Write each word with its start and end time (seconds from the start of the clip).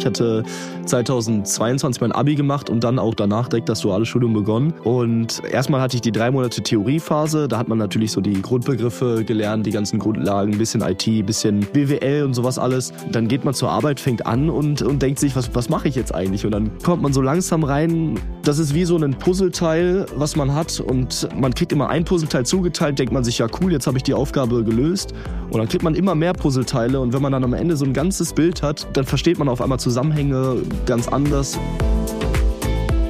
Ich 0.00 0.06
hatte 0.06 0.42
2022 0.90 2.00
mein 2.00 2.12
Abi 2.12 2.34
gemacht 2.34 2.68
und 2.68 2.82
dann 2.82 2.98
auch 2.98 3.14
danach 3.14 3.48
direkt 3.48 3.68
das 3.68 3.80
duale 3.80 4.04
Studium 4.04 4.32
begonnen. 4.32 4.74
Und 4.84 5.42
erstmal 5.50 5.80
hatte 5.80 5.96
ich 5.96 6.00
die 6.00 6.12
drei 6.12 6.30
Monate 6.30 6.62
Theoriephase. 6.62 7.48
Da 7.48 7.58
hat 7.58 7.68
man 7.68 7.78
natürlich 7.78 8.12
so 8.12 8.20
die 8.20 8.42
Grundbegriffe 8.42 9.24
gelernt, 9.24 9.66
die 9.66 9.70
ganzen 9.70 9.98
Grundlagen, 9.98 10.58
bisschen 10.58 10.82
IT, 10.82 11.26
bisschen 11.26 11.60
BWL 11.60 12.24
und 12.24 12.34
sowas 12.34 12.58
alles. 12.58 12.92
Dann 13.12 13.28
geht 13.28 13.44
man 13.44 13.54
zur 13.54 13.70
Arbeit, 13.70 14.00
fängt 14.00 14.26
an 14.26 14.50
und, 14.50 14.82
und 14.82 15.00
denkt 15.00 15.20
sich, 15.20 15.36
was, 15.36 15.54
was 15.54 15.68
mache 15.68 15.88
ich 15.88 15.94
jetzt 15.94 16.14
eigentlich? 16.14 16.44
Und 16.44 16.52
dann 16.52 16.70
kommt 16.82 17.02
man 17.02 17.12
so 17.12 17.22
langsam 17.22 17.62
rein. 17.62 18.18
Das 18.42 18.58
ist 18.58 18.74
wie 18.74 18.84
so 18.84 18.96
ein 18.96 19.14
Puzzleteil, 19.14 20.06
was 20.16 20.34
man 20.34 20.54
hat. 20.54 20.80
Und 20.80 21.28
man 21.38 21.54
kriegt 21.54 21.72
immer 21.72 21.88
ein 21.88 22.04
Puzzleteil 22.04 22.44
zugeteilt, 22.44 22.98
denkt 22.98 23.12
man 23.12 23.22
sich, 23.22 23.38
ja 23.38 23.46
cool, 23.62 23.72
jetzt 23.72 23.86
habe 23.86 23.96
ich 23.96 24.02
die 24.02 24.14
Aufgabe 24.14 24.64
gelöst. 24.64 25.14
Und 25.50 25.58
dann 25.58 25.68
kriegt 25.68 25.84
man 25.84 25.94
immer 25.94 26.16
mehr 26.16 26.32
Puzzleteile. 26.32 26.98
Und 27.00 27.12
wenn 27.12 27.22
man 27.22 27.32
dann 27.32 27.44
am 27.44 27.54
Ende 27.54 27.76
so 27.76 27.84
ein 27.84 27.92
ganzes 27.92 28.32
Bild 28.32 28.62
hat, 28.62 28.88
dann 28.94 29.04
versteht 29.04 29.38
man 29.38 29.48
auf 29.48 29.60
einmal 29.60 29.78
Zusammenhänge 29.78 30.56
ganz 30.86 31.08
anders. 31.08 31.58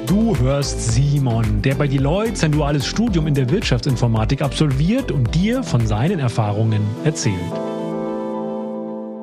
Du 0.07 0.37
hörst 0.37 0.91
Simon, 0.91 1.61
der 1.61 1.75
bei 1.75 1.87
Deloitte 1.87 2.35
sein 2.35 2.51
duales 2.51 2.85
Studium 2.85 3.27
in 3.27 3.33
der 3.33 3.49
Wirtschaftsinformatik 3.49 4.41
absolviert 4.41 5.11
und 5.11 5.33
dir 5.33 5.63
von 5.63 5.87
seinen 5.87 6.19
Erfahrungen 6.19 6.81
erzählt. 7.03 7.35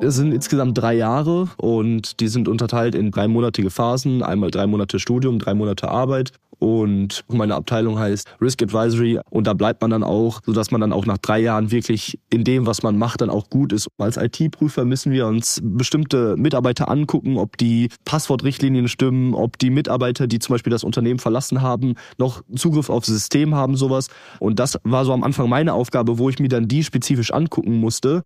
Es 0.01 0.15
sind 0.15 0.33
insgesamt 0.33 0.77
drei 0.77 0.93
Jahre 0.93 1.49
und 1.57 2.21
die 2.21 2.29
sind 2.29 2.47
unterteilt 2.47 2.95
in 2.95 3.11
dreimonatige 3.11 3.69
Phasen. 3.69 4.23
Einmal 4.23 4.49
drei 4.49 4.65
Monate 4.65 4.97
Studium, 4.97 5.39
drei 5.39 5.53
Monate 5.53 5.89
Arbeit. 5.89 6.31
Und 6.59 7.23
meine 7.29 7.55
Abteilung 7.55 7.97
heißt 7.97 8.27
Risk 8.41 8.61
Advisory 8.61 9.19
und 9.29 9.47
da 9.47 9.53
bleibt 9.53 9.81
man 9.81 9.91
dann 9.91 10.03
auch, 10.03 10.41
sodass 10.45 10.71
man 10.71 10.81
dann 10.81 10.93
auch 10.93 11.05
nach 11.05 11.17
drei 11.17 11.39
Jahren 11.39 11.71
wirklich 11.71 12.19
in 12.29 12.43
dem, 12.43 12.65
was 12.65 12.83
man 12.83 12.97
macht, 12.97 13.21
dann 13.21 13.29
auch 13.29 13.49
gut 13.49 13.73
ist. 13.73 13.87
Als 13.97 14.17
IT-Prüfer 14.17 14.85
müssen 14.85 15.11
wir 15.11 15.27
uns 15.27 15.61
bestimmte 15.63 16.35
Mitarbeiter 16.37 16.89
angucken, 16.89 17.37
ob 17.37 17.57
die 17.57 17.89
Passwortrichtlinien 18.05 18.87
stimmen, 18.87 19.33
ob 19.33 19.57
die 19.57 19.69
Mitarbeiter, 19.69 20.27
die 20.27 20.39
zum 20.39 20.53
Beispiel 20.53 20.71
das 20.71 20.83
Unternehmen 20.83 21.19
verlassen 21.19 21.61
haben, 21.61 21.95
noch 22.17 22.41
Zugriff 22.55 22.89
aufs 22.89 23.07
System 23.07 23.55
haben, 23.55 23.75
sowas. 23.75 24.09
Und 24.39 24.59
das 24.59 24.77
war 24.83 25.05
so 25.05 25.13
am 25.13 25.23
Anfang 25.23 25.49
meine 25.49 25.73
Aufgabe, 25.73 26.17
wo 26.17 26.29
ich 26.29 26.39
mir 26.39 26.49
dann 26.49 26.67
die 26.67 26.83
spezifisch 26.83 27.31
angucken 27.31 27.79
musste 27.79 28.23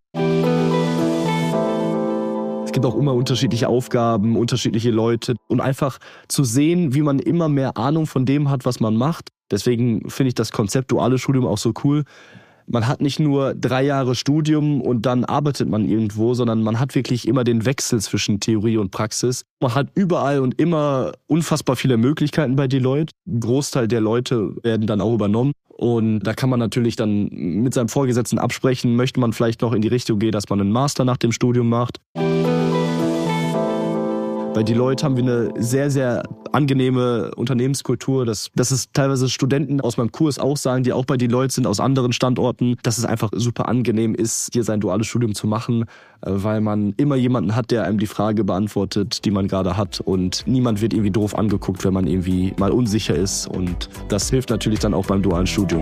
gibt 2.74 2.86
auch 2.86 2.96
immer 2.96 3.14
unterschiedliche 3.14 3.70
Aufgaben, 3.70 4.36
unterschiedliche 4.36 4.92
Leute 4.92 5.36
und 5.48 5.62
einfach 5.62 6.00
zu 6.28 6.44
sehen, 6.44 6.94
wie 6.94 7.02
man 7.02 7.20
immer 7.20 7.48
mehr 7.48 7.78
Ahnung 7.78 8.06
von 8.08 8.26
dem 8.26 8.50
hat, 8.50 8.66
was 8.66 8.80
man 8.80 8.96
macht. 8.96 9.30
Deswegen 9.52 10.10
finde 10.10 10.30
ich 10.30 10.36
das 10.36 10.52
Konzept 10.52 10.92
duale 10.92 11.18
Studium 11.18 11.46
auch 11.46 11.58
so 11.58 11.74
cool. 11.84 12.04
Man 12.66 12.88
hat 12.88 13.02
nicht 13.02 13.20
nur 13.20 13.54
drei 13.54 13.84
Jahre 13.84 14.16
Studium 14.16 14.82
und 14.82 15.06
dann 15.06 15.26
arbeitet 15.26 15.70
man 15.70 15.88
irgendwo, 15.88 16.34
sondern 16.34 16.64
man 16.64 16.80
hat 16.80 16.96
wirklich 16.96 17.28
immer 17.28 17.44
den 17.44 17.66
Wechsel 17.66 18.00
zwischen 18.00 18.40
Theorie 18.40 18.78
und 18.78 18.92
Praxis. 18.92 19.44
Man 19.60 19.76
hat 19.76 19.90
überall 19.96 20.40
und 20.40 20.60
immer 20.60 21.12
unfassbar 21.28 21.76
viele 21.76 21.98
Möglichkeiten 21.98 22.56
bei 22.56 22.68
Deloitte. 22.68 23.14
Ein 23.28 23.42
Großteil 23.42 23.88
der 23.88 24.02
Leute 24.02 24.56
werden 24.64 24.88
dann 24.88 25.02
auch 25.02 25.14
übernommen. 25.14 25.52
Und 25.68 26.22
da 26.22 26.34
kann 26.34 26.50
man 26.50 26.60
natürlich 26.60 26.96
dann 26.96 27.28
mit 27.30 27.74
seinem 27.74 27.90
Vorgesetzten 27.90 28.40
absprechen, 28.40 28.96
möchte 28.96 29.20
man 29.20 29.34
vielleicht 29.34 29.62
noch 29.62 29.74
in 29.74 29.82
die 29.82 29.88
Richtung 29.90 30.20
gehen, 30.20 30.32
dass 30.32 30.50
man 30.50 30.62
einen 30.62 30.72
Master 30.72 31.04
nach 31.04 31.18
dem 31.18 31.32
Studium 31.32 31.68
macht. 31.68 32.00
Bei 34.54 34.62
Deloitte 34.62 35.04
haben 35.04 35.18
wir 35.18 35.24
eine 35.24 35.52
sehr, 35.58 35.90
sehr 35.90 36.24
angenehme 36.52 37.32
Unternehmenskultur. 37.36 38.24
Das, 38.24 38.52
das 38.54 38.72
ist 38.72 38.94
teilweise 38.94 39.28
Studenten 39.28 39.82
aus 39.82 39.98
meinem 39.98 40.12
Kurs 40.12 40.38
auch 40.38 40.58
sagen, 40.58 40.84
die 40.84 40.94
auch 40.94 41.06
bei 41.06 41.18
Deloitte 41.18 41.56
sind, 41.56 41.66
aus 41.66 41.80
anderen 41.80 42.14
Standorten, 42.14 42.78
dass 42.84 43.00
es 43.00 43.06
einfach 43.06 43.32
super 43.34 43.68
angenehm 43.68 44.14
ist, 44.14 44.50
hier 44.54 44.64
sein 44.64 44.80
duales 44.80 45.08
Studium 45.08 45.34
zu 45.34 45.48
machen, 45.48 45.86
äh, 46.22 46.30
weil 46.30 46.62
man 46.62 46.94
immer 46.98 47.16
jemanden 47.16 47.56
hat, 47.56 47.72
der 47.72 47.84
einem 47.86 47.98
die 47.98 48.06
Frage 48.06 48.44
beantwortet, 48.44 49.26
die 49.26 49.32
man 49.32 49.48
gerade 49.48 49.76
hat. 49.76 50.02
Und 50.02 50.44
niemand 50.46 50.82
wird 50.82 50.94
irgendwie 50.94 51.12
doof 51.12 51.36
angeguckt, 51.36 51.84
wenn 51.84 51.94
man 51.94 52.06
irgendwie 52.06 52.54
mal 52.60 52.72
unsicher 52.72 53.16
ist. 53.16 53.48
Und 53.48 53.90
das 54.10 54.30
hilft 54.30 54.52
natürlich 54.52 54.80
dann 54.80 54.94
auch 54.94 55.08
beim 55.08 55.24
dualen 55.24 55.48
Studium. 55.48 55.82